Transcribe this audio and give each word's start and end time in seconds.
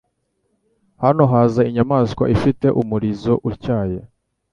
Hano 1.03 1.23
haza 1.31 1.61
inyamaswa 1.69 2.23
ifite 2.35 2.67
umurizo 2.81 3.33
utyaye 3.49 3.99